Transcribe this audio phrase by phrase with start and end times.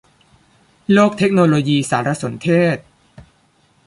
[0.93, 2.77] โลกเทคโนโลยีสารสนเทศ